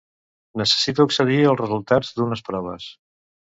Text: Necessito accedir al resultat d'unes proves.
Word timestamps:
Necessito 0.61 1.05
accedir 1.09 1.37
al 1.51 1.61
resultat 1.61 2.11
d'unes 2.17 2.45
proves. 2.51 2.91